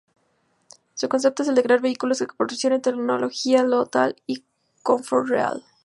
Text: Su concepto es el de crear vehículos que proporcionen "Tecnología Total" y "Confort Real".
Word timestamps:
Su 0.95 1.07
concepto 1.09 1.43
es 1.43 1.49
el 1.49 1.53
de 1.53 1.61
crear 1.61 1.79
vehículos 1.79 2.17
que 2.17 2.25
proporcionen 2.25 2.81
"Tecnología 2.81 3.63
Total" 3.67 4.15
y 4.25 4.43
"Confort 4.81 5.27
Real". 5.29 5.63